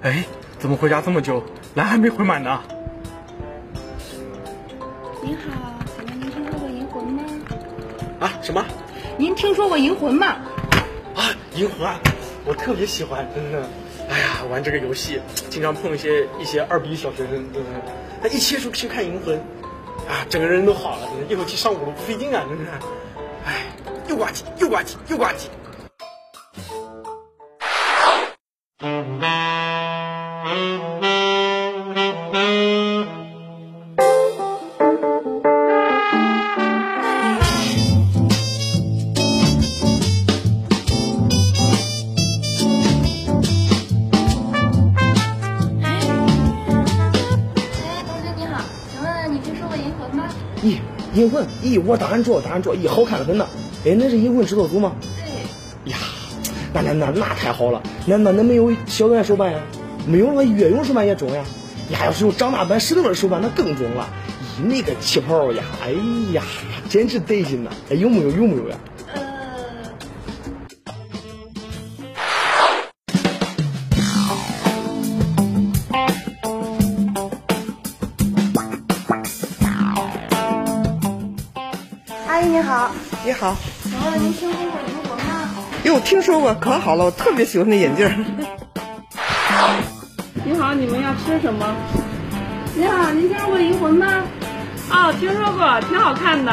[0.00, 0.24] 哎，
[0.60, 1.42] 怎么回家这么久，
[1.74, 2.62] 蓝还没回满呢？
[5.20, 5.42] 您好，
[5.96, 7.22] 请问您听说过银魂吗？
[8.20, 8.64] 啊，什么？
[9.16, 10.26] 您听说过银魂吗？
[11.16, 11.98] 啊，银魂啊，
[12.44, 13.68] 我特别喜欢，真的。
[14.08, 17.70] 哎呀，玩这个游戏，经常碰一些一些二逼小学生，真的。
[18.22, 19.36] 他一切出去看银魂，
[20.08, 22.70] 啊，整个人都好了，真的，一口气上五楼不费劲啊，真的。
[23.44, 23.66] 哎，
[24.06, 25.48] 又挂机，又挂机，又挂机。
[51.78, 53.46] 我答案着，答案着，咦，好看的很呐。
[53.84, 54.92] 哎，恁是银魂制作组吗？
[55.84, 55.98] 对，呀，
[56.72, 59.58] 那那那那太好了，那那恁没有小圆手办呀？
[60.06, 61.44] 没有了，月用手办也中呀。
[61.90, 64.08] 呀，要是有长大版石头的手办，那更中了。
[64.60, 65.92] 咦，那个旗袍呀，哎
[66.32, 66.42] 呀，
[66.88, 67.70] 简直得劲呐！
[67.90, 68.30] 哎，有木有？
[68.30, 68.76] 有木有呀？
[82.38, 82.92] 阿姨你好，
[83.24, 85.50] 你好，请问您听说过银魂吗？
[85.82, 88.14] 哟，听说过，可好了，我特别喜欢那眼镜儿。
[90.44, 91.66] 你好，你们要吃什么？
[92.76, 94.22] 你好，您听说过银魂吗？
[94.88, 96.52] 哦，听说过，挺好看的。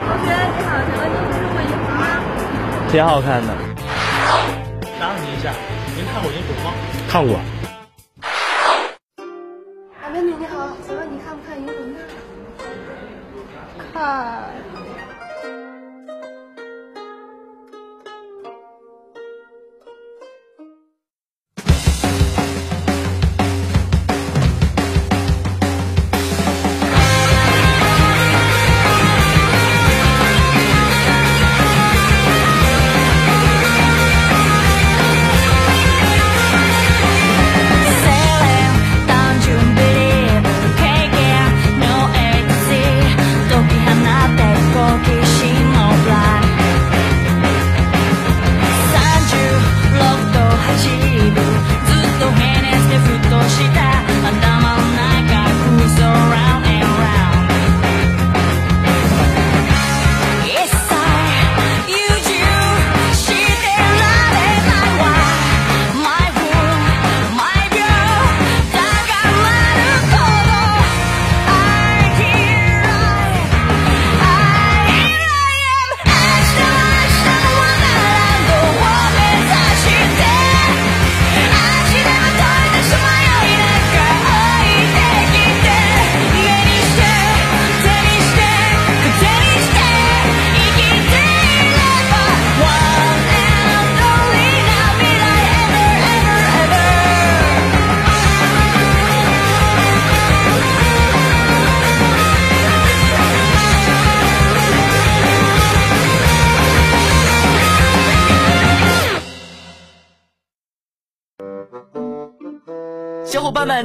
[0.00, 2.06] 同学你好，请问您听说过银魂吗？
[2.90, 3.52] 挺好看的。
[4.98, 5.52] 打扰您一下，
[5.94, 6.72] 您看过银魂吗？
[7.06, 7.38] 看过。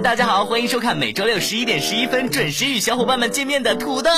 [0.04, 4.12] 大家好，欢迎收看每周六十一点十一分准时与小伙伴们见面的土豆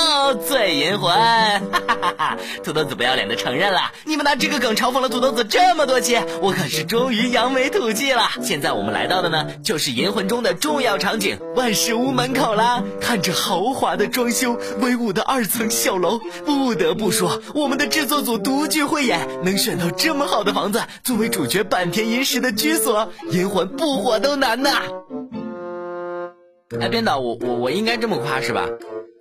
[0.46, 1.10] 最银魂。
[1.12, 2.36] 哈哈哈哈！
[2.62, 8.28] 土豆子不要脸的承认了，你们拿这个梗嘲讽了土豆子这么多期，我可是终于扬眉吐气了。
[8.42, 12.82] 现在我们来到的呢，就是银魂中的重要场景——万事屋门口啦。
[13.00, 24.82] 看着豪华的装修，威武的二层小楼，不得不说，我们的制作组独具慧眼，能选到这么好的房子作为主角坂田银时的居所，银魂不火都难呐。
[26.79, 28.67] 哎，编导，我我我应该这么夸是吧？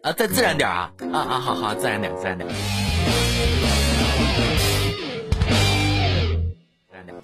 [0.02, 0.90] 啊，再自然点啊！
[1.12, 2.48] 啊啊，好好，自然点，自然点。
[2.48, 2.54] 自
[6.92, 7.14] 然点。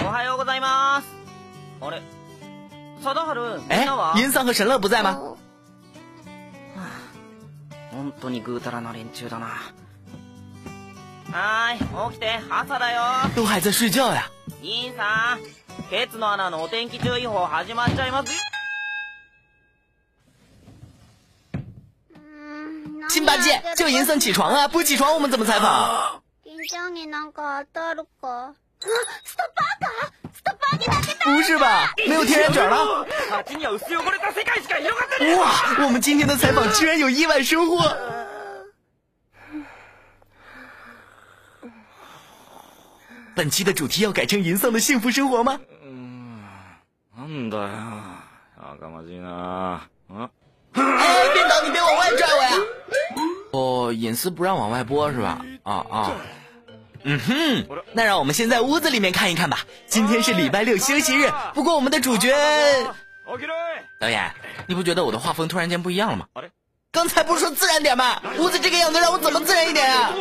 [0.00, 1.06] おはようございます。
[1.80, 2.02] あれ
[3.02, 5.36] 貞治、みん哎なは，银桑和神乐不在吗？
[7.92, 9.46] 本当にぐうたらな連中だな。
[11.32, 13.02] はーい、起きて、朝だよ。
[13.36, 14.30] 都还在睡觉呀。
[14.62, 15.40] 兄さん、
[15.88, 18.38] ケツの穴のお天気注意報始まっちゃいますよ。
[23.14, 24.68] 辛八戒，叫银桑起床啊！
[24.68, 26.20] 不起床我们怎么采访？
[26.44, 28.54] 銀ちゃんになんか当たるか。
[31.22, 31.92] 不是吧？
[32.08, 33.06] 没有天然卷了？
[33.46, 37.78] 街には薄汚れた世界しか広がってねえ哇，我们今天的采访居然有意外收获！
[43.34, 45.60] 本期的主题要改成银桑的幸福生活吗？
[47.16, 47.68] なんだよ。
[48.56, 49.80] 赤まじいな。
[50.08, 50.30] 啊！
[50.72, 52.50] 哎，编导，你别往外拽我呀！
[53.51, 55.41] 哦，隐私不让往外播是吧？
[55.63, 56.11] 啊啊。
[57.07, 59.59] 嗯哼，那让我们先在屋子里面看一看吧。
[59.85, 62.33] 今天是礼拜六休息日，不过我们的主角
[63.99, 64.31] 导演，
[64.65, 66.25] 你不觉得我的画风突然间不一样了吗？
[66.91, 68.19] 刚才不是说自然点吗？
[68.39, 70.11] 屋子这个样子，让我怎么自然一点啊？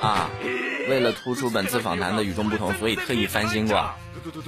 [0.00, 0.30] 啊，
[0.89, 3.77] 为了突出本次访谈的与众不同，所以特意翻新过。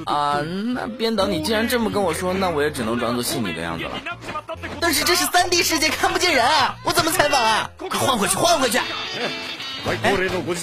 [0.05, 3.91] 啊，那编导，你既然这么跟我说，那我也只能装作信你的样子了。
[4.81, 7.69] 但是这是三 D 世界，看不见人啊，我怎么采访啊？
[7.77, 8.77] 快换回去，换回去！
[10.03, 10.11] 哎，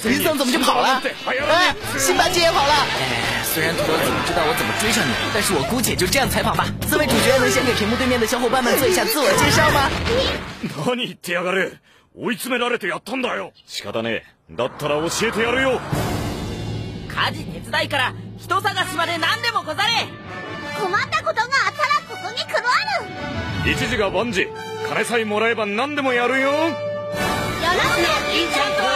[0.04, 1.02] 林桑怎么就跑了？
[1.48, 2.72] 哎，辛巴基也跑了。
[2.72, 6.66] 哎，虽然土豆子不知道我怎么追上你，但是我姑且就这样采访吧。
[6.88, 9.90] 四位主角能先给屏幕对面的小伙伴们做一下自我介绍吗？
[10.84, 11.78] 何言ってやがる
[12.14, 14.39] 追い詰められてやったんだよ仕方ねえ。
[14.55, 15.79] だったら教えてやるよ。
[17.07, 20.07] 家事手伝いから人探しまで何でもござれ。
[20.79, 22.71] 困ったことがあったらここに来るわ
[23.65, 23.71] る。
[23.71, 24.47] 一時が万事
[24.87, 26.51] 金さえもらえば何でもやるよ。
[26.51, 26.77] よろし
[27.87, 28.87] くいいちゃんとは。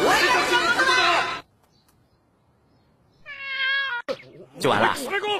[0.00, 0.94] 俺たちのことだ。
[4.60, 4.94] 就完了，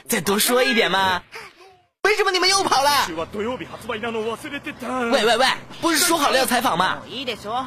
[0.09, 1.23] 再多说一点嘛。
[2.03, 3.09] 为什么你们又跑了？
[5.11, 5.47] 喂喂喂，
[5.81, 7.03] 不是说好了要采访吗？
[7.09, 7.67] いいでしょ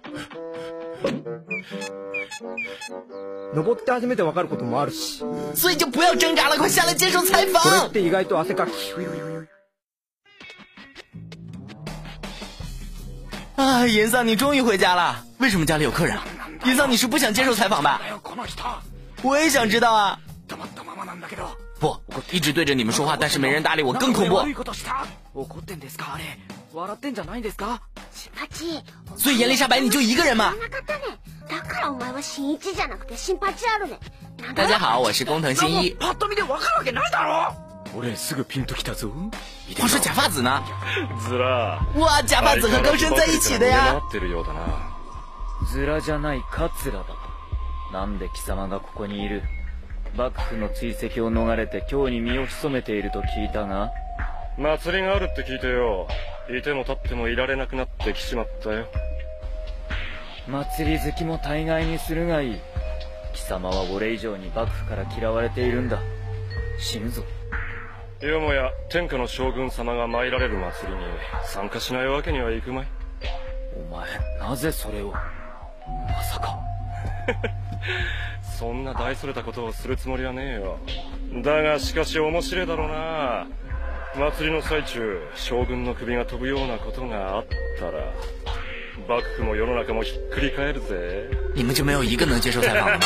[3.54, 5.24] 登って初めて分かることもあるし
[5.54, 7.90] 所以就不要挣扎了，快下来接受采これ访っ。
[7.90, 8.70] て意外と汗かき
[13.56, 15.24] 啊，银桑，你终于回家了。
[15.38, 16.24] 为什么家里有客人啊？
[16.66, 18.00] 银桑，你是不想接受采访吧？
[18.22, 18.52] この人
[19.22, 20.18] 我也想知道啊。
[21.80, 24.50] 黙ったままなんだけど不，一直对着你们说话，但是没人搭理我，更恐怖悪。
[24.50, 26.24] いことした怒ってんですかあれ
[26.72, 27.80] 笑ってんじゃないんですか
[28.34, 28.82] パチ
[29.16, 30.54] 所以严丽莎白你就一个人吗？
[30.56, 31.02] なかったね
[31.48, 33.98] だからお前は新一じゃなくて新八あるね
[34.38, 35.92] なんだ大家好，我是工藤新一。
[35.92, 37.54] パッと見で分かるわけないだろ
[37.96, 39.10] 俺すぐピンときたぞ
[39.78, 40.62] 话说假发子呢？
[41.28, 44.00] ずら哇，假发子和高升在一起的呀！
[50.15, 53.91] 幕府の追跡を逃れて京に身を潜めていると聞いたが。
[54.57, 56.07] 祭りがあるって聞いてよ。
[56.49, 58.87] いても立ってもいられなくなってきちまったよ。
[60.47, 62.59] 祭り好きも大概にするがいい。
[63.33, 65.99] 貴様は俺以上に幕府から嫌われているんだ。
[66.77, 67.23] 死ぬぞ。
[68.19, 71.03] よもや天下の将軍様が参られる祭りに
[71.45, 72.87] 参加しないわけにはいくまい。
[73.89, 74.07] お前
[74.39, 75.11] なぜそれを？
[75.11, 76.59] まさか
[78.59, 80.77] そんな大それたことをするつもりはねえよ
[81.43, 83.47] だがしかし面白いだろうな
[84.15, 87.45] 祭りの最中将軍の首が飛ぶようなことがあっ
[87.79, 88.13] たら
[89.07, 92.99] 幕府も世の中もひっくり返るぜ你们就没有一个能接受采访的吗？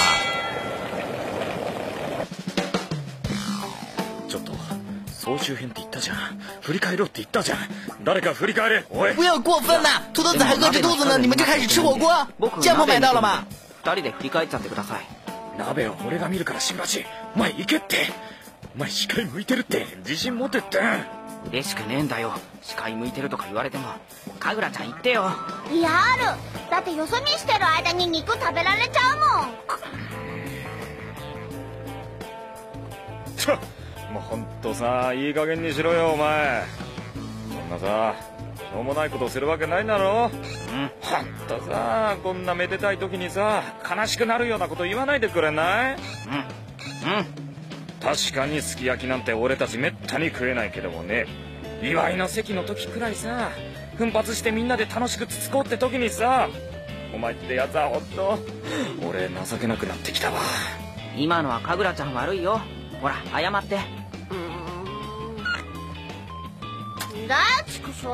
[4.27, 4.51] ちょっと
[5.13, 6.17] 総集編って言ったじゃん
[6.61, 7.59] 振り返ろうって言ったじゃん
[8.03, 10.01] 誰か振り返れおい不要过分呐！
[10.13, 12.27] 土豆子还饿着肚子呢，你们就开始吃火锅？
[12.59, 13.45] 酱铺买到了吗？
[13.85, 15.05] 二人で振り返っちゃってください。
[15.59, 17.97] 鍋は俺が見るから新八お前行けって。
[18.75, 19.85] お前視界向いてるって。
[19.99, 20.79] 自信持てって。
[21.49, 22.33] 嬉しくねえんだよ。
[22.63, 23.87] 視界向いてるとか言われても
[24.39, 25.29] 神楽ちゃん言ってよ。
[25.71, 26.23] いやある。
[26.71, 29.55] だってよそ見してる間に肉食べられちゃうもん。
[33.37, 33.55] ちょ
[34.11, 36.63] もうほんとさいい加減にしろよお前。
[37.49, 40.35] そんなさしょうもないことするわけないだろう。
[40.75, 40.91] ん。
[41.01, 45.95] ほんとさこんなめでたい時にさ悲しくなるようなこと言わないでくれない？
[45.95, 45.99] うん。
[45.99, 46.01] う
[47.21, 47.25] ん。
[48.01, 51.25] 確かにすき焼きなんて俺たちめったに食えないけどもね。
[51.81, 53.49] 祝いの席の時くらいさ
[53.97, 56.49] 奮発してみんなで楽しくつつこうって時にさ
[57.13, 58.37] お前ってやつはほんと
[59.07, 60.39] 俺情けなくなってきたわ。
[61.17, 62.59] 今のは神楽ちゃん悪いよ。
[63.01, 63.77] ほら謝って。
[63.77, 63.79] ん。
[67.27, 68.07] だよ畜生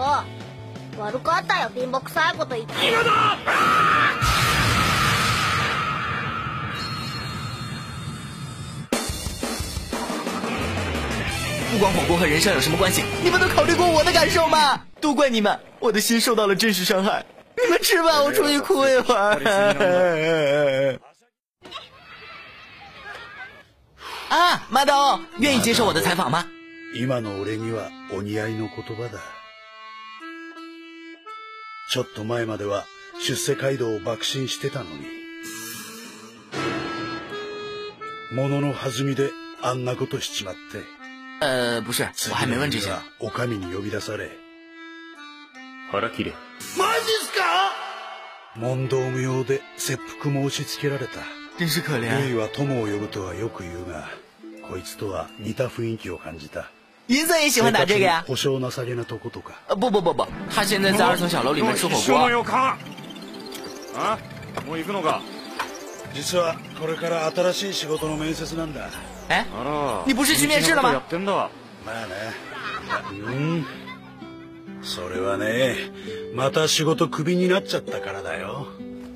[0.99, 3.11] 悪かったよ貧乏くさいこと言って今だ
[11.73, 14.81] 不管火锅和人生有什么关系，你们都考虑过我的感受吗？
[14.99, 17.27] 都怪你们，我的心受到了真实伤害。
[17.63, 20.99] 你们吃吧，我出去哭一会儿。
[24.31, 26.47] 啊，马导，愿意接受我的采访吗？
[26.95, 29.21] 今の俺にはお似合いの言葉だ。
[31.92, 32.86] ちょっと前までは
[33.20, 34.92] 出世街道を爆心してたのに。
[38.34, 39.32] ものの弾みで
[39.62, 40.86] あんなことしちまって。
[41.46, 42.90] 呃，不是，我还没问这些。
[43.20, 44.32] お上に呼び出され。
[45.92, 46.32] 腹切れ。
[46.78, 47.44] マジっすか？
[48.56, 51.20] 問答無用で切腹申し付けられた。
[51.60, 52.24] 真是可怜。
[52.24, 54.08] ルイは友を呼ぶとはよく言うが、
[54.70, 56.72] こいつとは似た雰囲気を感じた。
[57.09, 58.25] 银森也喜欢打这个呀。
[58.27, 59.53] 保証なさげなとことか。
[59.69, 62.77] 呃，不不不不，他现在在二层小楼里面吃火锅。
[63.97, 64.19] あ、
[64.67, 65.23] もう行くのか。
[66.15, 68.91] 実はこれから新しい仕事の面接なんだ。
[69.29, 70.03] 哎，あら。
[70.07, 70.93] 你不是去面试了吗？
[70.93, 71.33] やってんだ。
[71.85, 72.15] まあね。
[73.13, 73.67] うん。
[74.83, 75.77] それはね、
[76.35, 78.67] また仕事クビになっちゃったからだよ。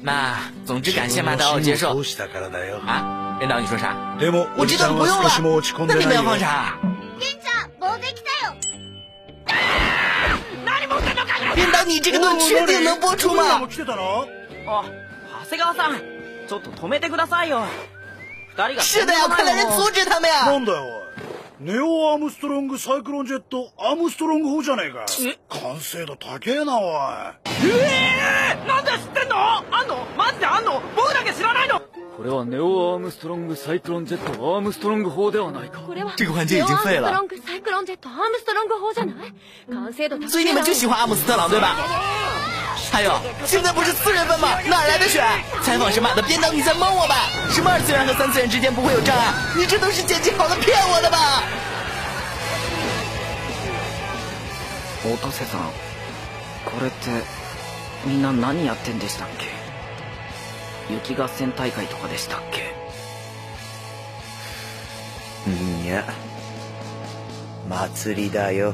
[0.03, 2.03] 那总之感谢马导接受。
[2.05, 2.81] したからだよ。
[2.87, 4.17] 啊，任导你说啥？
[4.19, 5.29] でも我知道你不用了。
[5.87, 6.79] 那你们要放啥？
[11.86, 13.62] 任导，你这个段确定能播出吗？
[14.68, 14.84] あ、
[15.44, 16.02] 長谷川さん、
[16.48, 17.64] ちょっと止めてくださいよ。
[18.56, 18.82] 二人が。
[18.82, 20.46] 是的呀，快来人阻止他们呀！
[20.46, 21.06] なんだよ。
[21.60, 25.06] ネオアームストロングサイクロンジェットアームストロング砲じゃねえか。
[25.50, 26.92] 完成度高えなおい。
[27.64, 29.38] ええー、なんで知ってんの？
[29.38, 30.06] あんの？
[30.18, 30.82] マジであんの？
[30.96, 31.82] 僕だけ知らないの？
[32.17, 35.81] これはネオアームストロングサイクロンジェットアームストロング砲ではないか。
[35.81, 37.09] これは这个环节已经废了。
[37.11, 39.15] ネオアームストロングサイクロンジェットアームストロング砲じゃない
[39.73, 40.29] 完成度高い。
[40.29, 41.77] 所以你们就喜欢阿姆斯特朗对吧？
[42.93, 43.13] 还有，
[43.47, 44.59] 现在不是四月份吗？
[44.69, 45.23] 哪来的雪？
[45.63, 47.29] 采访时马的编导，你在蒙我吧？
[47.51, 49.33] 什么二次元和三次元之间不会有障碍？
[49.57, 51.43] 你这都是剪辑好的骗我的吧？
[55.03, 55.61] 音瀬さん、
[56.67, 57.25] これって
[58.05, 59.47] みんな何やってんでしたっけ
[60.91, 62.71] 雪合戦大会とかでしたっけ
[65.51, 66.05] いや、
[67.69, 68.73] 祭りだよ。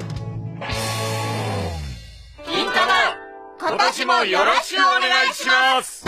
[2.44, 3.16] 金玉
[3.58, 6.04] 今年もよろしくお願いします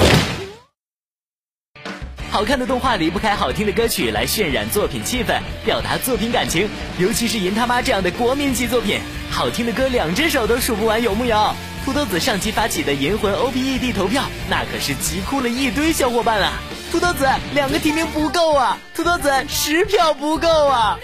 [2.31, 6.69] 好看的动画离不开好听的歌曲来渲染作品气氛，表达作品感情。
[6.99, 9.01] 尤其是《银他妈》这样的国民级作品，
[9.31, 11.55] 好听的歌两只手都数不完，有木有？
[11.86, 16.54] 土豆子上期发起的《银魂》OPED 投票，那可是急哭了一堆小伙伴啊！
[16.90, 20.98] 土豆子两个提名不够啊，土豆子十票不够啊！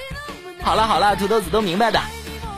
[0.63, 1.99] 好了好了，土豆子都明白的。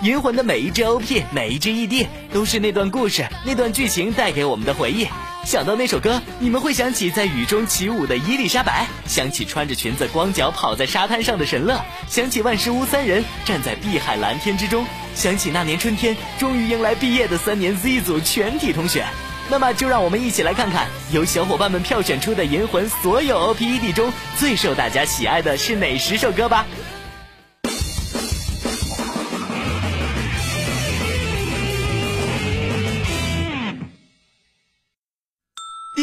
[0.04, 5.08] 银魂的每一只 OP，每一只 ED，都是那段故事、那段剧情带给我们的回忆。
[5.44, 19.06] 想到那首歌，你们会想起在雨中起舞的伊丽莎白，想起穿着裙子光脚跑在沙滩上的神乐，想起万事屋三人站在碧海蓝天之中，想起那年春天终于迎来毕业的三年 Z 组全体同学。
[19.50, 26.66] 那么，就让我们一起来看看由小伙伴们票选出的银魂所有 OPED 中最受大家喜爱的是哪十首歌吧。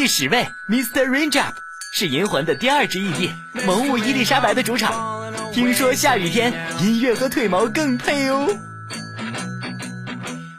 [0.09, 1.07] 十位，Mr.
[1.07, 1.53] Raindrop
[1.93, 3.29] 是银魂的第二支 ED，
[3.65, 5.31] 萌物伊丽莎白的主场。
[5.53, 6.51] 听说下雨天
[6.81, 8.47] 音乐和腿毛更配哦。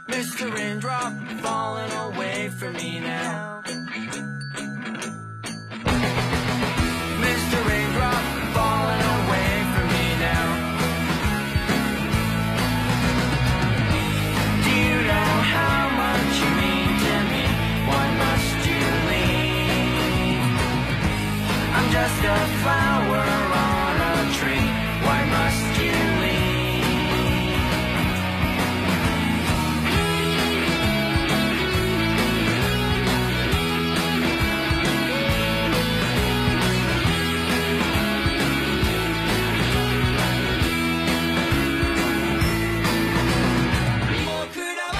[0.06, 0.48] Mr.
[0.50, 3.39] Raindrop falling away from me now.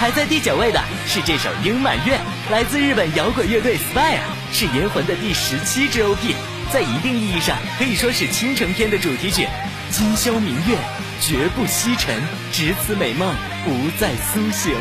[0.00, 2.14] 排在第九位的是这首《樱满月》，
[2.50, 4.18] 来自日本摇滚乐队 Spire，
[4.50, 6.34] 是银魂的第十七支 OP，
[6.72, 9.48] 在一定意义上可以说是倾城篇的主题曲。
[9.90, 10.78] 今宵明月，
[11.20, 12.22] 绝不西沉，
[12.52, 13.34] 只此美梦，
[13.64, 14.72] 不再苏醒。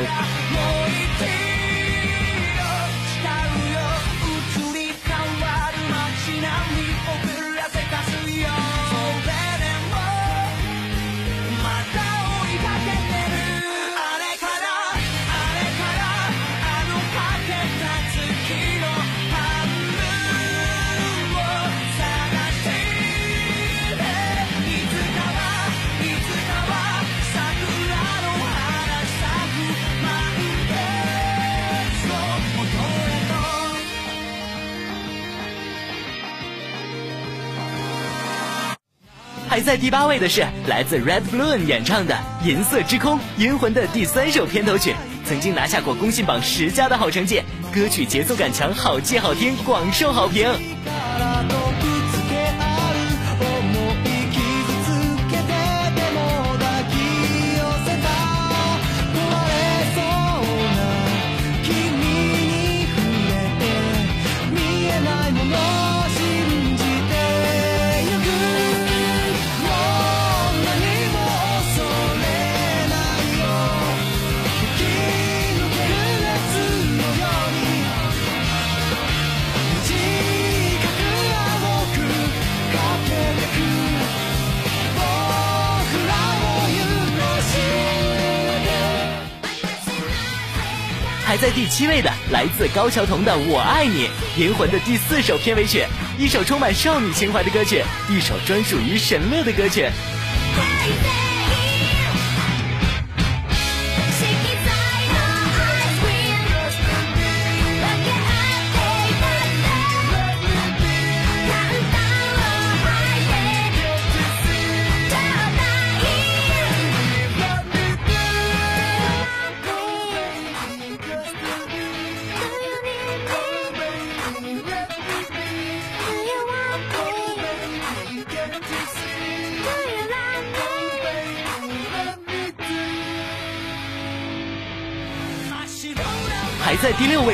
[39.59, 47.41] 排在第八位的是来自 Red Balloon 演唱的《银色之空》，银魂的第三首片头曲，曾经拿下过公信榜十佳的好成绩。
[47.73, 50.47] 歌曲节奏感强，好记好听，广受好评。
[91.59, 94.07] 第七位的，来自高桥彤的《我爱你》，
[94.41, 95.85] 银魂的第四首片尾曲，
[96.17, 99.89] 一首充满少女情怀的歌曲，一首专属于神乐的歌曲。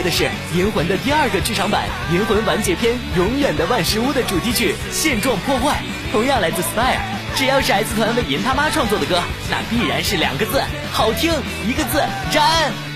[0.05, 0.23] 的是
[0.55, 5.81] 《银魂》的第二个剧场版《银魂完结篇：永远的万事屋》的主题曲《现状破坏》，
[6.11, 7.01] 同样来自 Spire。
[7.35, 9.19] 只要是 S 团为银他妈创作的歌，
[9.49, 11.33] 那必然是两个字好听，
[11.67, 12.94] 一个字燃。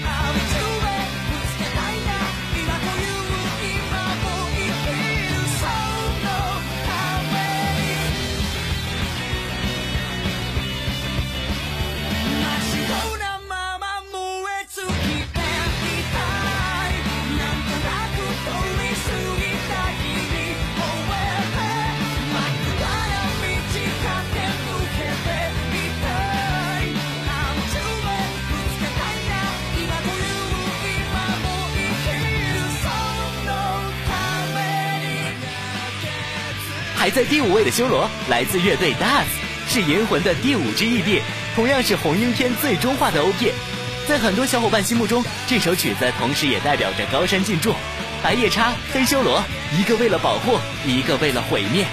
[37.19, 39.25] 在第五位的修罗来自乐队 Dust，
[39.67, 41.19] 是银魂的第五支 ED，
[41.53, 43.51] 同样是红樱篇最终话的 OP。
[44.07, 47.75] 在很多小伙伴心目中，这首曲子同时也代表着高山进驻、
[48.23, 49.43] 白夜叉、黑修罗，
[49.77, 51.85] 一个为了保护，一个为了毁灭。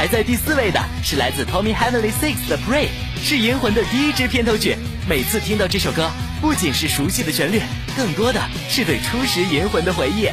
[0.00, 2.88] 排在第四位的是来自 Tommy Heavenly Six 的 Pray，
[3.22, 4.74] 是银魂的第一支片头曲。
[5.06, 6.10] 每次听到这首歌，
[6.40, 7.60] 不仅是熟悉的旋律，
[7.94, 10.26] 更多的是对初识银魂的回忆。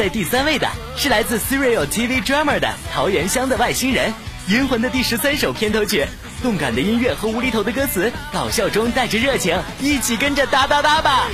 [0.00, 4.14] 在第三位的是来自 Serial TV Drama 的桃源乡的外星人，
[4.48, 6.06] 银魂的第十三首片头曲，
[6.42, 11.26] 动感的音乐和无厘头的歌词，搞笑中带着热情，一起跟着哒哒哒吧！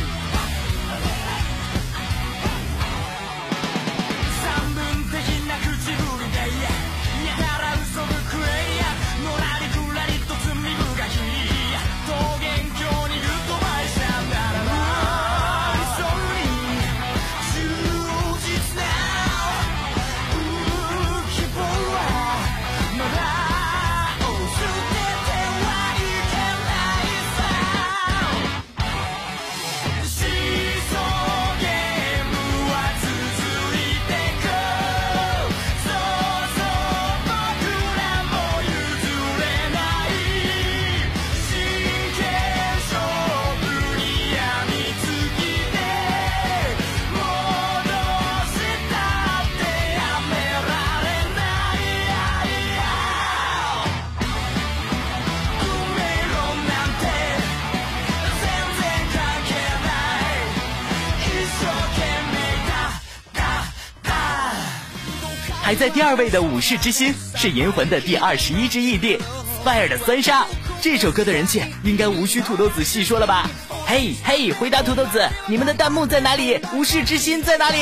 [65.66, 69.18] 排在第二位的《武士之心》是银魂的第二十一支异地
[69.64, 70.46] ，Fire 的三杀。
[70.80, 73.50] 这首歌的人气应该无需土豆子细说了吧？
[73.84, 76.60] 嘿嘿，回答土豆子，你们的弹幕在哪里？
[76.72, 77.78] 武士之心在哪里？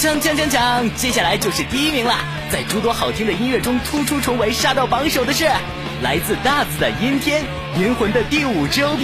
[0.00, 0.90] 锵锵锵锵！
[0.94, 2.14] 接下来就是第一名了。
[2.50, 5.44] 在诸多好听的音乐中突出重围，杀到榜首的是
[6.02, 7.44] 来自大字的《阴天》，
[7.78, 8.98] 银魂的第五支 OP。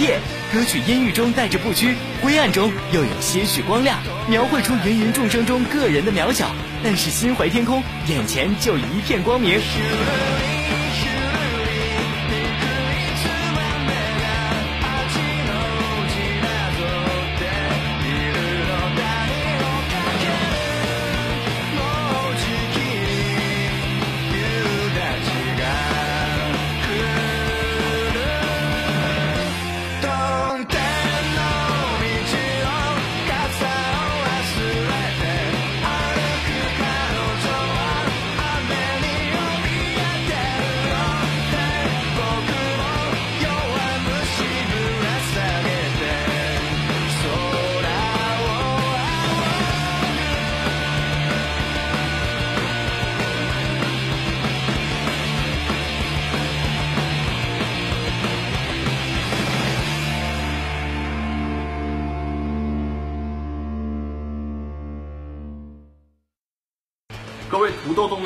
[0.51, 6.49] 歌曲阴郁中带着不屈，灰暗中又有些许光亮，描绘出芸芸众生中个人的渺小。
[6.83, 9.59] 但是心怀天空，眼前就一片光明。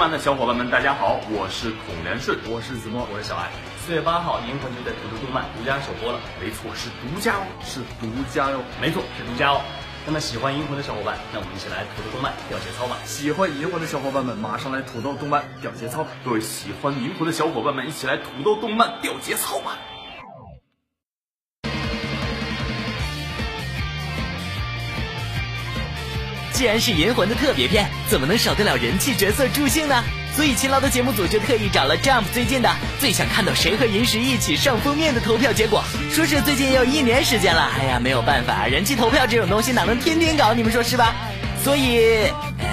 [0.01, 3.51] 漫的小伙伴们，大家好，我是孔连顺，我是子墨，我是小爱。
[3.85, 9.61] 四月八号，银魂就在土豆动漫独家首播了，没错，是独家哦，是独家哟，没错，是独家哦。
[10.07, 12.97] 那么喜欢银魂的小伙伴，那我们一起来土豆动漫掉节操吧！
[13.05, 16.09] 喜欢银魂的小伙伴们，马上来土豆动漫掉节操吧！
[16.25, 19.77] 各位喜欢银魂的小伙伴们，一起来土豆动漫掉节操吧！
[26.62, 30.04] 既然是银魂的特别篇，怎么能少得了人气角色助兴呢？
[30.36, 32.69] 所以勤劳的节目组就特意找了 Jump 最近的
[33.00, 37.71] 最想看到谁和银石一起上封面的投票结果，说是最近也有一年时间了。
[37.80, 40.54] 哎呀，没有办法，人气投票这种东西哪能天天搞？
[40.54, 41.15] 你们说是吧？
[41.63, 42.67] 所以，呃，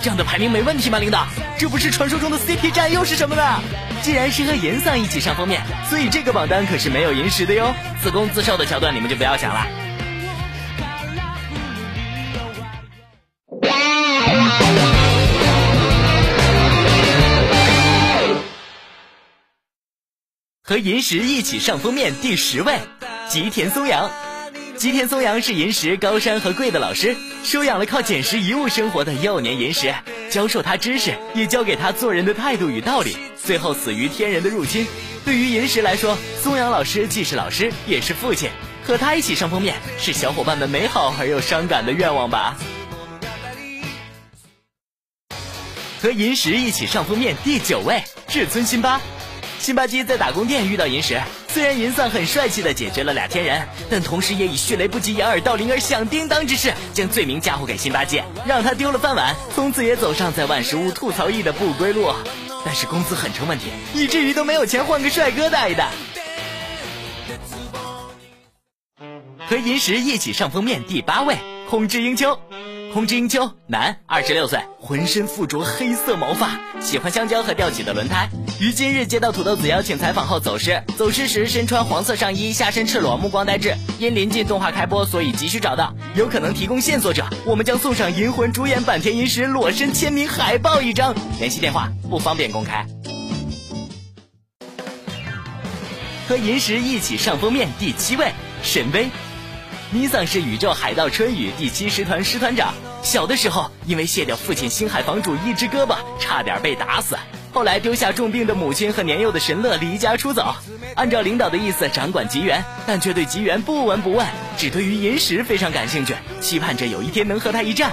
[0.00, 1.00] 这样的排名没问题吗？
[1.00, 1.26] 领导，
[1.58, 3.42] 这不是传说中的 CP 战又是什么呢？
[4.02, 7.74] 既然是和银桑一起上封面，所以这个榜单可是没有银石的哟。
[8.00, 9.81] 自攻自受的桥段你们就不要想了。
[20.64, 22.78] 和银石一起上封面第十位，
[23.28, 24.10] 吉田松阳。
[24.76, 29.94] 吉田松阳是银石、高山和贵的老师，收养了靠捡拾遗物生活的幼年银石，
[30.30, 33.16] 教授他知识，也教给他做人的态度与道理。
[33.36, 34.86] 最后死于天人的入侵。
[35.24, 38.48] 对于银石来说，松阳老师既是老师，也是父亲。
[38.82, 42.56] 和他一起上封面，是小伙伴们美好而又伤感的愿望吧。
[46.02, 49.00] 和银石一起上封面第九位，至尊辛巴。
[49.60, 62.12] 辛巴基在打工店遇到银石，虽然银丧很帅气的解决了俩天人，但同时也以迅雷不及掩耳盗铃而响叮当之势，将罪名嫁祸给辛巴基，让他丢了饭碗，从此也走上在万事屋吐槽役的不归路。
[62.64, 65.88] 但是工资很成问题，以至于都没有钱换个帅哥带一带。
[69.46, 71.38] 和银石一起上封面第八位，
[71.70, 72.40] 空之英秋。
[72.92, 78.28] 空之英秋，男，二十六岁，浑身附着黑色毛发，喜欢香蕉和吊起的轮胎。
[78.60, 83.74] 于今日接到土豆子邀请采访后走失，走失时身穿黄色上衣，下身赤裸，目光呆滞。
[83.98, 92.86] 因临近动画开播，所以急需找到有可能提供线索者，我们将送上《银魂》主演坂田银时裸身签名海报一张，联系电话不方便公开。
[96.28, 99.08] 和银时一起上封面第七位，神威。
[99.94, 102.72] 尼桑是宇宙海盗春雨第七师团师团长。
[103.02, 107.14] 小的时候，因为卸掉父亲星海房主一只胳膊，差点被打死。
[107.52, 110.54] 后来丢下重病的母亲和年幼的神乐离家出走，
[110.94, 114.26] 按照领导的意思掌管吉原，但却对吉原不闻不问，
[114.56, 117.92] 只对于银石非常感兴趣，期盼着有一天能和他一战。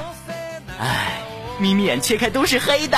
[0.79, 1.19] 唉，
[1.59, 2.97] 眯眯眼切开都是黑的。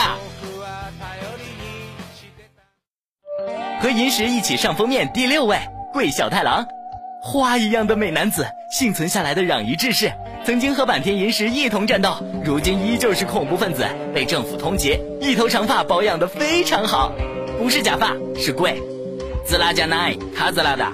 [3.82, 5.58] 和银石一起上封面第六位，
[5.92, 6.68] 桂小太郎。
[7.24, 10.14] 花一样的美男子，幸存下来的攘夷志士，
[10.46, 17.12] 曾经和坂田银时一同战斗，如今依旧是恐怖分子，被政府通缉，一头长发保养的非常好，
[17.60, 18.82] 不是假发，是贵。
[19.46, 20.88] 滋啦加奈卡滋啦的。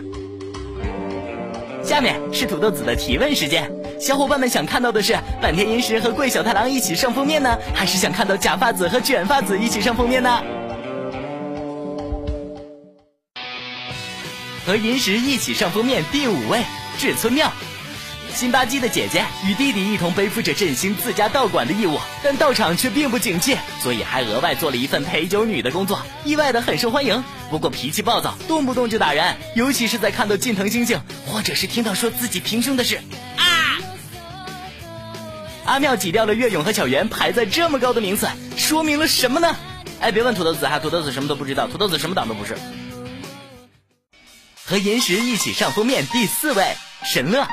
[1.83, 10.41] 下面是土豆子的提问时间，小伙伴们想看到的是坂田银时和桂小太郎一起上封面呢，还是想看到假发子和卷发子一起上封面呢？
[14.65, 16.63] 和银石一起上封面第五位，
[16.97, 17.51] 志村妙。
[18.33, 27.23] 辛巴基的姐姐与弟弟一同背负着振兴自家道馆的义务，但道场却并不景气，所以还额外做了一份陪酒女的工作，意外的很受欢迎。
[27.49, 33.01] 不过脾气暴躁，动不动就打人，尤其是在看到近藤星星，或者是听到说自己平胸的事
[33.37, 33.79] 啊。
[35.65, 39.55] 阿妙挤掉了岳勇和小圆，排在这么高的名次，说明了什么呢？
[39.99, 42.55] 哎，别问土豆子哈，土豆子什么都不知道，土豆子什么党都不是。
[44.63, 47.47] 和银石一起上封面第四位，神乐。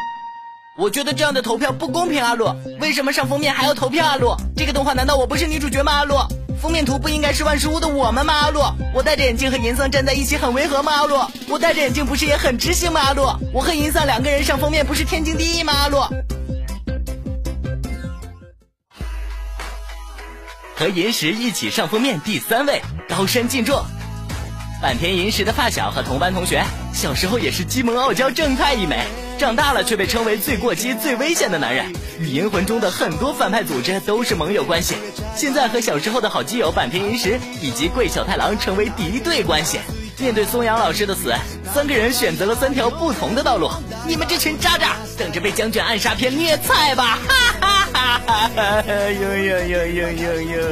[0.77, 2.57] 我觉得这样的投票不公平，阿洛。
[2.81, 4.37] 为什么上封面还要投票，阿洛？
[4.57, 6.27] 这个动画难道我不是女主角吗，阿洛？
[6.61, 8.75] 封面图不应该是万事屋的我们吗，阿洛？
[8.93, 11.31] 我戴着眼镜和银桑站在一起很违和吗，阿洛？
[11.49, 13.39] 我戴着眼镜不是也很知性吗，阿洛？
[13.53, 16.11] 我和银桑两个人上封面不是天经地义吗，阿洛？
[20.75, 23.75] 和银石一起上封面第三位，高山进驻。
[24.83, 29.07] 坂田银时的发小和同班同学，小时候也是鸡萌傲娇、正太一枚，
[29.39, 31.93] 长大了却被称为最过激、最危险的男人。
[32.21, 34.95] 与银魂中的很多反派组织都是盟友关系，
[35.37, 39.79] 现在和小时候的好基友坂田银时以及桂小太郎成为敌对关系。
[40.21, 41.35] 面对松阳老师的死，
[41.75, 43.69] 三个人选择了三条不同的道路。
[44.07, 47.19] 你们这群渣渣，等着被将军暗杀篇虐菜吧！
[47.27, 48.83] 哈哈哈哈哈！
[49.11, 50.69] 呦呦呦呦呦呦！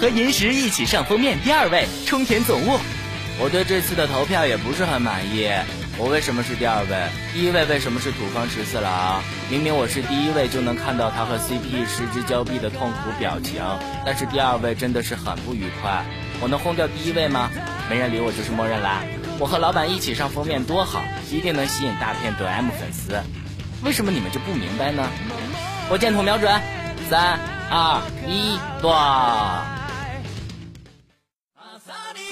[0.00, 2.78] 和银石一起上封面第二位，冲田总务。
[3.38, 5.50] 我对这次的投票也不是很满意。
[5.98, 7.08] 我为什么是第二位？
[7.32, 9.22] 第一位为什么是土方十四郎？
[9.50, 13.62] 明明我是第一位就能看到他和 CP 失之交臂的痛苦表情，
[14.04, 16.04] 但是第二位真的是很不愉快。
[16.40, 17.50] 我能轰掉第一位吗？
[17.88, 19.02] 没人理我就是默认啦。
[19.38, 23.22] 我和老板一起上封面多好，一定能吸引大片短 M 粉丝。
[23.84, 25.06] 为什么你们就不明白呢？
[25.88, 26.50] 火箭筒瞄准，
[27.08, 27.38] 三
[27.70, 29.75] 二一，断！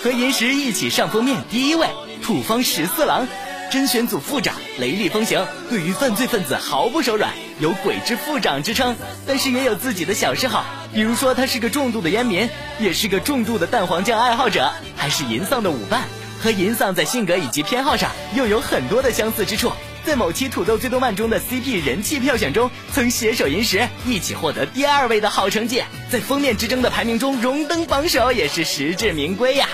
[0.05, 1.89] 和银石一起上封面第一位，
[2.23, 3.27] 土方十四郎，
[3.71, 10.63] 甄选组副长，雷厉风行，对于犯罪分子毫不手软，有“鬼之副长”之称，但是也有自己的小嗜好，
[10.93, 16.03] 比如说他是个重度的烟民，也是个重度的蛋黄酱爱好者，还是银丧的舞伴，
[16.39, 19.73] 和银丧在性格以及偏好上又有很多的相似之处。
[20.05, 29.67] 在某期土豆最动漫中的 CP 人气票选中，曾携手银石一起获得第二位的好成绩，在封面之争的排名中荣登榜首也是实至名归呀！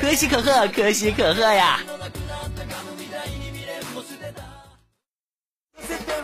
[0.00, 1.80] 可喜可贺，可喜可贺呀！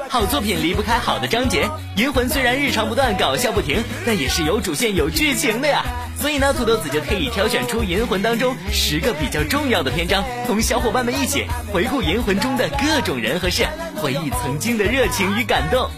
[0.09, 1.65] 好作品离不开好的章节，
[1.97, 5.83] 《银魂》虽然日常不断，搞笑不停，但也是有主线、有剧情的呀。
[6.21, 15.91] 所以呢，土豆子就特意挑选出《银魂》当中十个比较重要的篇章，同小伙伴们一起回顾《银魂》中的各种人和事，回忆曾经的热情与感动。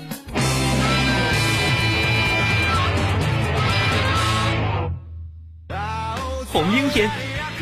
[6.53, 7.09] 红鹰篇，《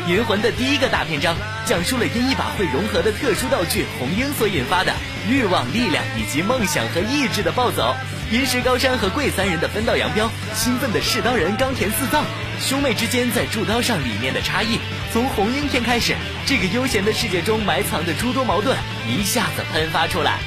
[0.07, 4.93] 银魂》的第一个大篇章，讲述了因一把会融合的特殊道具红鹰所引发的
[5.29, 7.95] 欲望、力量以及梦想和意志的暴走。
[8.31, 12.25] 银石高山和贵三人的分道扬镳，兴奋的世刀人冈田四藏，
[12.59, 14.79] 兄妹之间在铸刀上理念的差异。
[15.11, 18.77] 从红鹰篇开始，这个悠闲的世界中埋藏的诸多矛盾
[19.07, 20.39] 一下子喷发出来。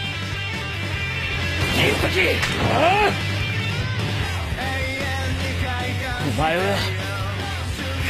[6.29, 6.63] お前は
[6.99, 7.06] 変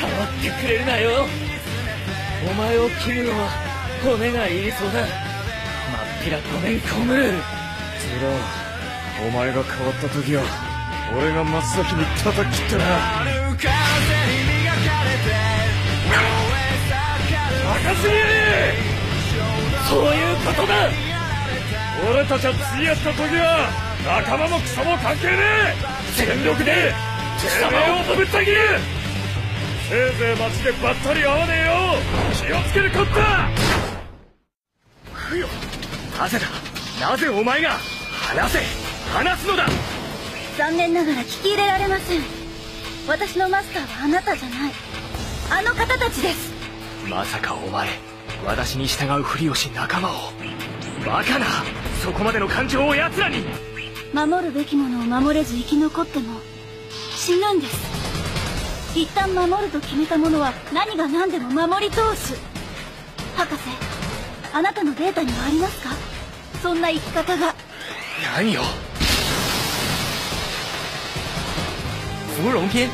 [0.04, 1.26] わってくれるなよ。
[2.48, 3.48] お前を切るのは
[4.04, 5.00] 骨がいりそうだ。
[5.00, 5.08] まっ
[6.22, 7.20] ぴらごめんコムズ
[8.20, 8.28] ロ
[9.26, 10.42] お前が変わった時は
[11.16, 12.84] 俺が真っ先に叩き切ったな。
[17.66, 18.74] 任せやれ
[19.88, 20.90] そういうことだ。
[22.10, 23.70] 俺たちは釣り合った時は
[24.04, 25.74] 仲間も草も関係ねえ。
[26.16, 26.72] 全力でて
[27.70, 28.56] めえをぶった切る
[29.88, 31.72] せいぜい街でばったり会わねえよ
[32.44, 33.48] 気をつけるこった
[35.12, 35.46] 不よ。
[36.18, 37.78] なぜだなぜお前が
[38.10, 38.58] 話せ。
[39.12, 39.66] 話すのだ。
[40.58, 42.20] 残念ながら聞き入れられません。
[43.06, 44.72] 私のマスターはあなたじゃない。
[45.50, 46.52] あの方たちです。
[47.08, 47.88] まさかお前
[48.44, 50.12] 私に従うふりをし仲間を。
[51.06, 51.46] バカな。
[52.02, 53.44] そこまでの感情を奴らに。
[54.12, 56.40] 守るべきものを守れず生き残っても
[57.14, 57.95] 死ぬんです。
[58.95, 62.35] 一旦守ると決めたものは何が何でも守り通す
[63.35, 63.61] 博士
[64.53, 65.89] あなたのデータにはありますか
[66.61, 67.55] そんな生き方が
[68.35, 68.61] 何よ
[72.37, 72.89] 芙蓉篇，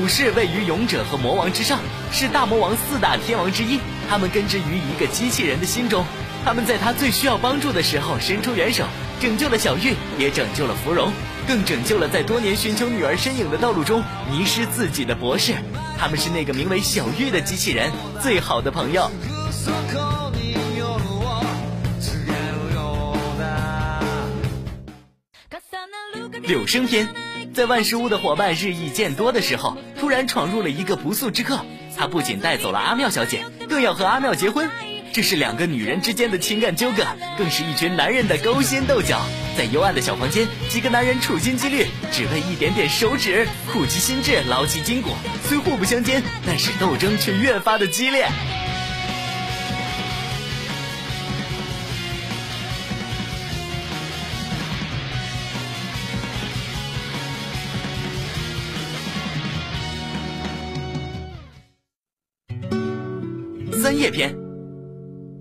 [0.00, 1.78] 武士位于勇者和魔王之上，
[2.12, 3.80] 是大魔王四大天王之一。
[4.08, 6.04] 他们根植于一个机器人的心中，
[6.44, 8.84] 他们在他最需要帮助的时候伸出援手，
[9.20, 11.12] 拯救了小玉，也拯救了芙蓉，
[11.49, 15.55] 更拯救了在多年寻求女儿身影的道路中迷失自己的博士。
[15.97, 19.09] 他们是那个名为小玉的机器人最好的朋友。
[26.43, 27.07] 柳生篇，
[27.51, 31.65] 在万事屋的伙伴日益渐多的时候，突然闯入了一个不速之客。
[31.97, 34.69] 他不仅带走了阿妙小姐，更要和阿妙结婚。
[35.11, 37.03] 这是两个女人之间的情感纠葛，
[37.37, 39.19] 更是一群男人的勾心斗角。
[39.57, 45.09] 在幽暗的小房间，几个男人处心积虑，只为一点点手指，苦其心志，劳其筋骨。
[45.47, 48.27] 虽互不相奸，但是斗争却越发的激烈。
[63.81, 64.35] 三叶篇，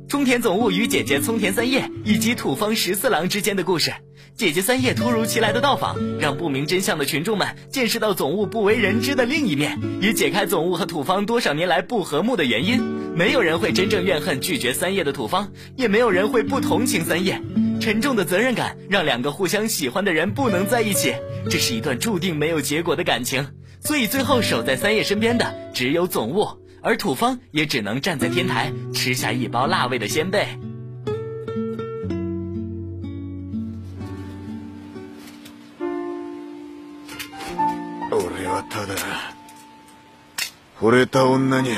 [0.09, 3.93] 冲田总务与姐姐松田三叶以及土方十四郎之间的故事。
[4.35, 12.81] 姐姐三叶突如其来的到访，让不明真相的群众们见识到总务不为人知的另一面，也解开总务和土方多少年来不和睦的原因。
[13.15, 17.39] 没有人会真正怨恨拒绝三叶的土方，也没有人会不同情三叶。
[17.79, 21.13] 沉重的责任感让两个互相喜欢的人不能在一起，
[21.51, 23.47] 这是一段注定没有结果的感情。
[23.81, 26.49] 所以最后守在三叶身边的只有总务。
[26.82, 30.48] 而土方也只能站在天台吃下一包辣味的鲜贝。
[38.12, 38.94] 俺はただ
[40.80, 41.70] 惚れた女に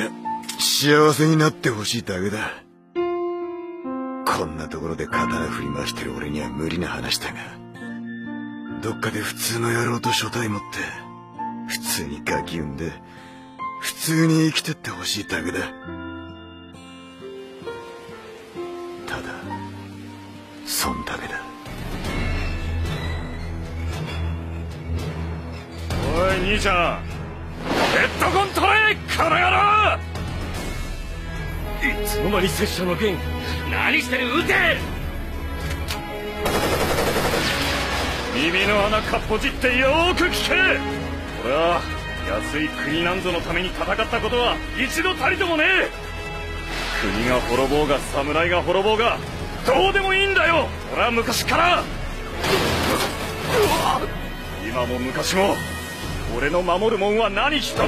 [0.59, 2.51] 幸せになってほしいだけだ
[4.25, 7.35] こんなところで刀振り回してる俺には無理な話だが
[8.81, 10.65] どっかで普通の野郎と所帯持って
[11.67, 12.91] 普通にガキ産んで
[13.80, 15.58] 普通に生きてってほしいだけだ。
[19.06, 19.22] ただ
[20.66, 21.40] そんだけだ。
[26.16, 27.02] おい兄ちゃん
[27.92, 29.98] ヘッドコン取れこの野郎
[31.82, 33.16] いつの間に拙者の剣
[33.70, 34.76] 何してる撃て！
[38.34, 40.54] 耳の穴かっぽじってよーく聞け！
[41.44, 41.80] 俺は
[42.28, 45.90] 安い国なんぞのために戦ったことは一度たりともねえ。
[47.00, 49.18] 国が滅ぼうが侍が滅ぼうが
[49.66, 50.68] どうでもいいんだよ。
[50.92, 51.82] 俺は昔から。
[54.66, 55.56] 今も昔も
[56.36, 57.76] 俺の守るもんは何一つ。
[57.76, 57.84] 変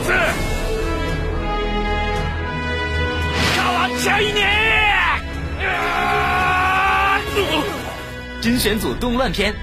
[3.74, 4.72] わっちゃいね
[8.42, 9.54] 甄选组动乱篇，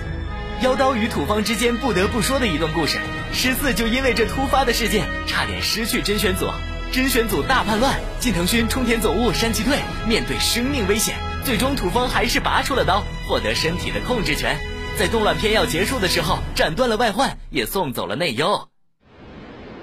[0.62, 2.98] 妖刀与土方之间不得不说的一段故事。
[3.32, 6.46] 十四就因为这突发的事件，差点失去甄选组。
[6.92, 14.56] 甄选组大叛乱，近藤勋冲田总务山崎退面对生命危险，最终土方还是拔出了刀，获得身体的控制权。
[14.96, 18.68] 在动乱篇要结束的时候，斩断了外患，也送走了内忧。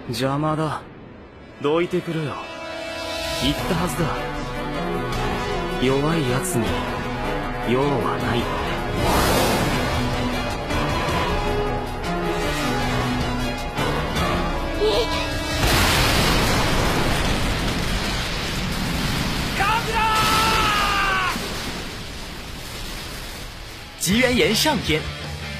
[0.09, 0.81] 邪魔だ
[1.61, 2.33] どいてくれよ
[3.43, 4.05] 言ったはずだ
[5.85, 6.65] 弱い奴に
[7.71, 8.47] 用はないって
[24.06, 25.02] 吉原岩上篇，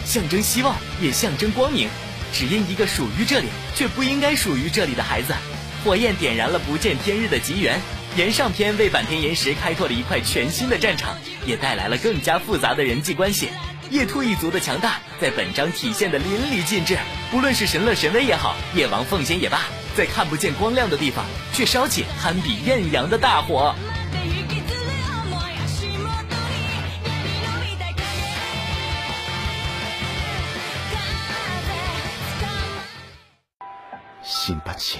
[0.05, 1.89] 象征希望，也象征光明。
[2.33, 5.35] 只因一个属于这里却不应该属于这里的孩子，
[5.83, 7.81] 火焰点燃了不见天日的吉原。
[8.17, 13.49] 岩上篇为坂田岩石开拓了一块全新的战场，也带来了更加复杂的人际关系。
[13.91, 16.97] 夜兔一族的强大在本章体现的淋漓尽致，
[17.33, 19.63] 不论是神乐神威也好，夜王奉先也罢，
[19.97, 23.75] 在看不见光亮的地方，却烧起堪比艳阳的大火。
[34.76, 35.00] 新八七，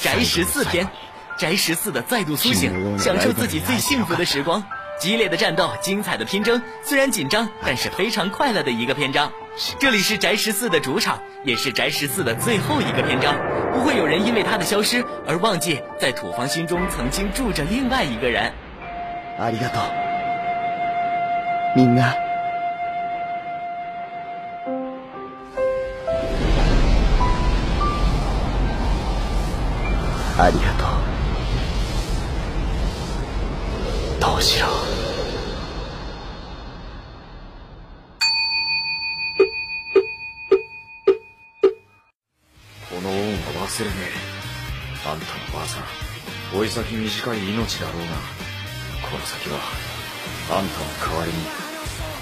[0.00, 0.88] 宅十四篇，
[1.36, 4.64] 宅十四的再度苏醒，享受自己最幸福的时光。
[4.98, 9.30] 激烈的战斗，精彩的拼争，虽然紧张，但是非常快乐的一个篇章。
[9.78, 13.36] 这里是宅十四的主场，也是宅十四的最后一个篇章。
[13.74, 18.50] 不会有人因为他的消失而忘记，在土方心中曾经住着另外一个人。
[19.38, 19.82] ありがとう。
[21.76, 22.23] みんな。
[30.37, 30.83] ありがと
[34.27, 34.31] う。
[34.33, 34.67] どうしろ。
[34.67, 34.73] こ
[43.01, 44.35] の恩は忘れねえ。
[45.07, 45.83] あんたのばあさん、
[46.59, 48.07] 追い先短い命だろうが、
[49.09, 49.59] この先は、
[50.51, 51.37] あんたの代わりに、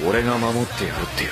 [0.07, 1.31] 俺が守ってやるってよ。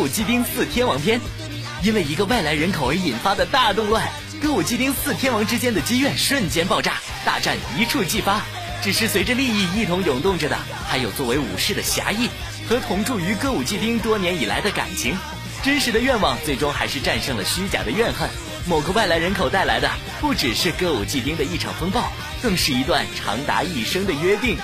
[0.00, 1.20] 歌舞伎町四天王篇，
[1.82, 4.08] 因为一个外来人口而引发的大动乱，
[4.40, 8.40] 歌舞伎町四天王之间的积怨瞬间爆炸，大战一触即发。
[8.82, 10.56] 只是随着利益一同涌动着的，
[10.88, 12.30] 还有作为武士的侠义
[12.66, 15.18] 和同住于歌舞伎町多年以来的感情。
[15.62, 18.30] 真实的愿望最终还是战胜了虚假的怨恨。
[18.66, 22.10] 某个外来人口带来的，不只是歌舞伎町的一场风暴，
[22.42, 24.56] 更是一段长达一生的约定。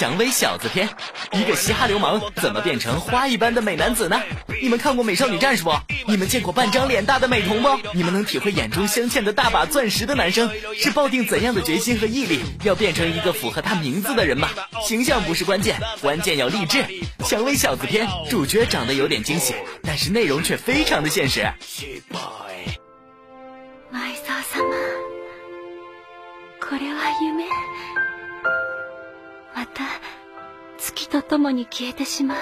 [0.00, 0.88] 蔷薇小子篇，
[1.32, 4.20] 一个嘻哈流氓怎么变成花一般的美男子呢？
[4.60, 5.72] 你们看过《美少女战士》不？
[6.10, 7.68] 你们见过半张脸大的美瞳不？
[7.94, 14.48] 你们能体会眼中镶嵌的大把钻石的男生是抱定怎样的决心和毅力，要变成一个符合他名字的人吗？
[14.86, 16.84] 形象不是关键，关键要励志。
[17.24, 21.46] 蔷薇小子篇主角长得有点惊喜，但是内容却非常的现实。
[21.66, 22.02] 前
[24.24, 24.74] 澤様
[26.60, 27.46] これは夢
[29.61, 29.83] また
[30.79, 32.37] 月とともに消えてしまう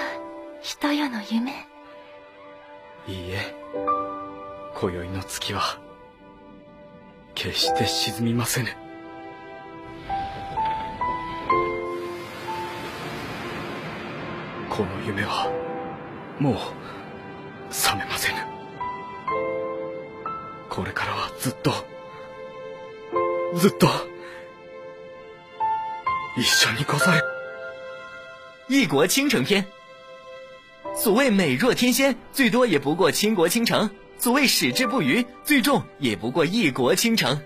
[0.62, 1.50] 人よの夢。
[3.06, 3.54] いいえ
[4.74, 5.78] 今宵の月は
[7.34, 8.68] 決して沈みませぬ。
[14.70, 15.52] この夢は
[16.38, 16.54] もう
[17.70, 18.38] 覚めませぬ。
[20.70, 21.70] これからはずっと
[23.56, 24.09] ずっと。
[26.37, 27.23] 一緒にござる
[28.67, 29.65] 异国倾城篇。
[30.95, 37.41] 所谓美若天仙，最多也不过倾国倾城；所谓矢志不渝，最重也不过异国倾城。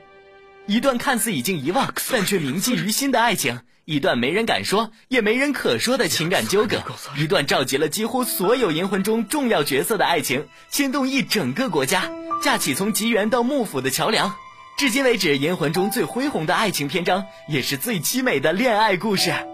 [0.67, 6.77] 一段看似已经遗忘，但却铭记于心的爱情；一段没人敢说，也没人可说的情感纠葛；
[7.17, 12.11] 一段召集了几乎所有银魂中重要角色的爱情，牵动一整个国家，
[12.43, 14.35] 架起从吉原到幕府的桥梁。
[14.76, 19.53] 至今为止，银魂中最恢宏的爱情篇章，也是最凄美的恋爱故事。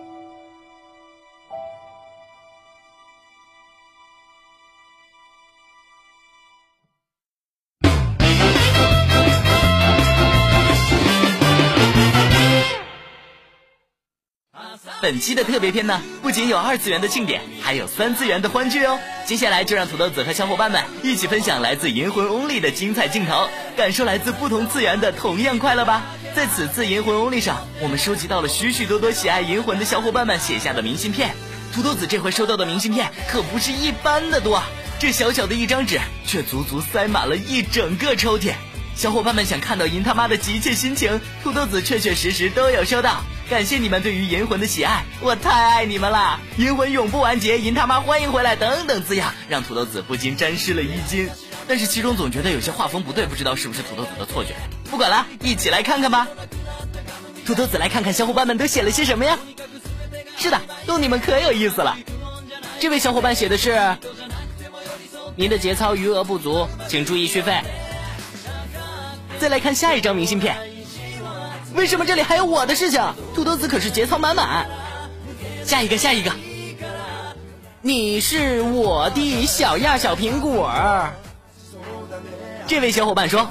[15.03, 18.99] 本期的特别篇呢，不仅有二次元的庆典，还有三次元的欢聚哦。
[19.25, 23.49] 接下来就让土豆子和小伙伴们一起分享来自《银魂 Only》的精彩镜头，
[23.79, 26.03] 感受来自不同次元的同样快乐吧。
[26.37, 31.35] 在此次《银魂 Only》上，我们收集到了许许多多喜爱银魂的小伙伴们写下的明信片。
[31.73, 34.63] 土豆子这回收到的明信片可不是一般的多，
[34.99, 38.53] 这小小的一张纸却足足塞满了一整个抽屉。
[38.95, 43.23] 小伙伴们想看到银他妈的急切心情，土豆子确确实实都有收到。
[43.51, 46.39] 感谢你们对于银魂的喜爱，我太爱你们啦！
[46.57, 51.29] 银魂永不完结，银他妈欢迎回来等等字样，让土豆子不禁沾湿了衣襟。
[51.67, 54.55] 但是其中总觉得有些画风不对，不知道是不是土豆子的错觉。
[54.89, 56.29] 不管了，一起来看看吧。
[57.45, 59.37] 土豆子来看看小伙伴们都写了些什么呀？
[60.39, 61.99] 是的，逗你们可有意思了。
[62.79, 63.97] 这位小伙伴写的是：
[65.35, 67.61] 您的节操余额不足，请注意续费。
[69.41, 70.70] 再来看下一张明信片。
[71.75, 73.01] 为什么这里还有我的事情？
[73.35, 74.67] 土豆子可是节操满满。
[75.65, 76.33] 下一个，下一个。
[77.81, 80.71] 你是我的小样小苹果。
[82.67, 83.49] 这位小伙伴说，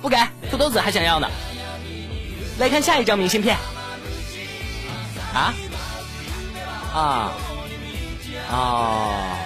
[0.00, 0.16] 不给，
[0.50, 1.28] 土豆子还想要呢。
[2.58, 3.56] 来看下一张明信片。
[5.34, 5.54] 啊？
[6.94, 7.32] 啊？
[8.50, 9.38] 啊？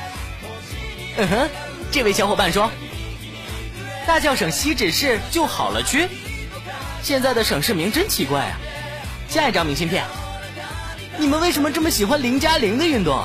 [1.16, 1.49] 嗯哼，
[1.91, 2.70] 这位小伙伴说，
[4.07, 6.09] 大叫省西指市就好了区。
[7.03, 8.59] 现在的省市名真奇怪啊！
[9.28, 10.05] 下一张明信片，
[11.18, 13.24] 你们为什么这么喜欢零加零的运动？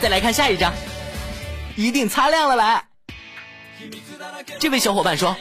[0.00, 0.72] 再来看下一张，
[1.74, 2.84] 一定擦亮了来。
[4.58, 5.36] 这位小伙伴说，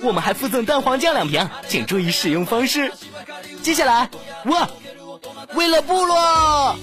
[0.00, 2.92] 我们还附赠蛋黄酱两瓶，请注意使用方式。
[3.62, 4.08] 接下来，
[4.44, 4.68] 哇，
[5.54, 6.76] 为了部落，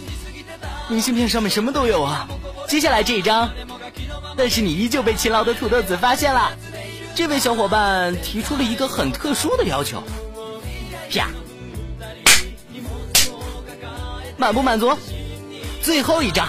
[0.90, 2.28] 明信片上面什么都有啊。
[2.68, 3.50] 接下来这一张，
[4.38, 6.52] 但是你依旧被勤劳的土豆子发现了。
[7.15, 10.03] 这位小伙伴提出了一个很特殊的要求，
[11.11, 11.29] 啪，
[14.39, 14.97] 满不满足？
[15.83, 16.49] 最后一张，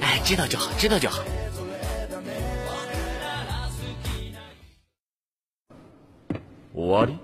[0.00, 1.22] 哎，知道就好，知道就好。
[6.74, 7.18] 終わり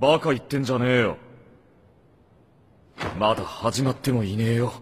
[0.00, 1.16] バカ言ってんじゃねえよ。
[3.18, 4.72] まだ始まってもいねえよ。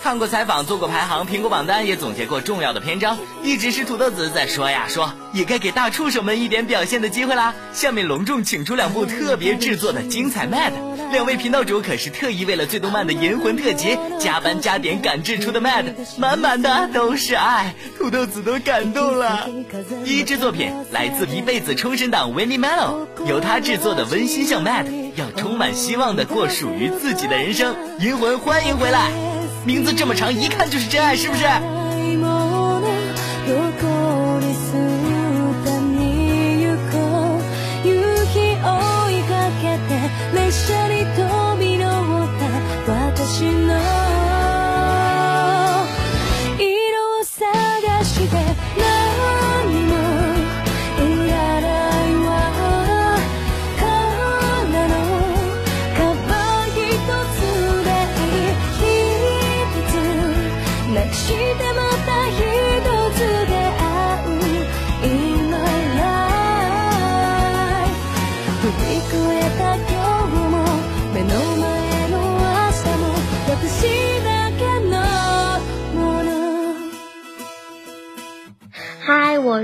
[0.00, 7.52] 看过采访，做过排行，苹果榜单也总结过重要的篇章，一直是土豆子在说呀说，也该给大触手们一点表现的机会啦。
[7.74, 10.72] 下面隆重请出两部特别制作的精彩 MAD，
[11.10, 15.86] 两位频道主可是特意为了最动漫的银魂特辑加班加点赶制出的 MAD，
[16.16, 19.48] 满满的都是爱，土豆子都感动了。
[20.04, 27.74] 第一支作品来自一辈子冲绳党 Winnie Mellow，由他制作的温馨向 MAD，要充满希望的过属于自己的人生。
[27.98, 29.27] 银魂欢迎回来。
[29.64, 31.44] 名字这么长，一看就是真爱，是不是？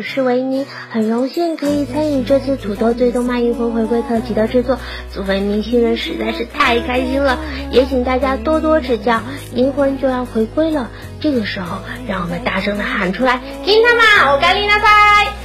[0.04, 4.78] 是维尼，很荣幸可以参与这次土豆最动漫银魂回归特辑的制作，
[5.10, 7.38] 作为明星人实在是太开心了，
[7.70, 9.22] 也请大家多多指教。
[9.54, 10.90] 银魂就要回归了，
[11.20, 14.86] 这个时候让我们大声的喊出来：金他妈，我干你那塞！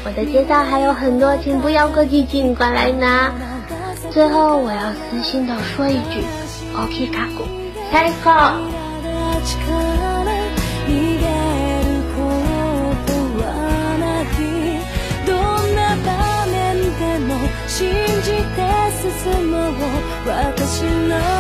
[0.06, 3.32] 我的街道还有很多，请不要客气，尽管来拿。
[4.12, 6.24] 最后我要私心的说一句
[6.76, 7.46] ，OK 卡古，
[7.92, 10.19] 最高。
[20.80, 21.39] 只能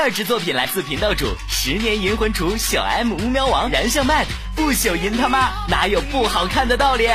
[0.00, 4.24] 第二支作品来自频道主十年银魂厨小 M 乌喵王燃向麦
[4.56, 7.06] 不朽银他妈哪有不好看的道理？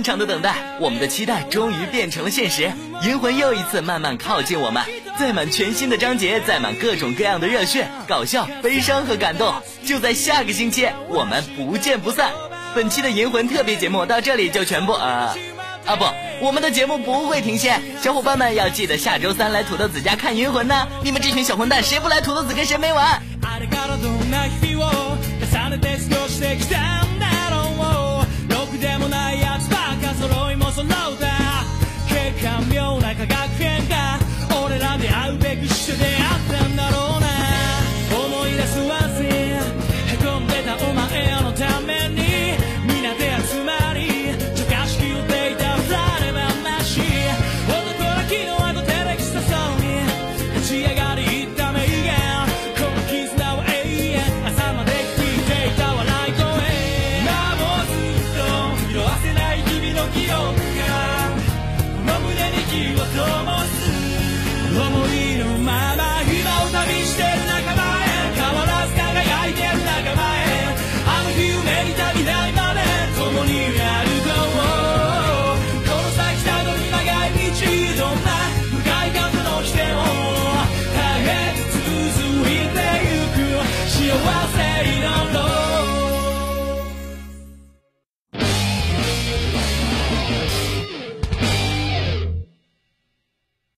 [0.00, 2.70] 漫长的等待，我们的期待终于变成了现实。
[3.02, 4.82] 银魂又一次慢慢靠近我们，
[5.18, 9.54] 载满全新的章节，载满各种各样的热血、搞笑、悲伤和感动。
[9.84, 12.32] 就在下个星期，我们不见不散。
[12.74, 15.34] 本期的银魂特别节目到这里就全部呃
[15.86, 16.04] 啊不，
[16.40, 20.86] 我们的节目不会停歇，小伙伴们要记得下周三来土豆子家看银魂呢。
[21.02, 23.22] 你们这群小混蛋，谁不来土豆子跟谁没完。
[23.42, 27.56] あれからどんな日々を重ねて過ごしてきたんだろ
[28.18, 29.59] うろくでもないやつばっか
[30.21, 30.87] 揃いも揃う
[31.19, 31.65] だ
[32.07, 34.19] 結果妙な科学変化。
[34.63, 37.10] 俺らで会うべくして出会ったんだろう。